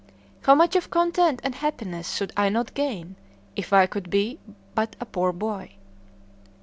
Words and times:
How 0.41 0.55
much 0.55 0.75
of 0.75 0.89
content 0.89 1.41
and 1.43 1.53
happiness 1.53 2.11
should 2.15 2.33
I 2.35 2.49
not 2.49 2.73
gain 2.73 3.17
if 3.55 3.71
I 3.71 3.85
could 3.85 4.05
but 4.05 4.09
be 4.09 4.39
a 4.99 5.05
poor 5.05 5.31
boy!" 5.31 5.75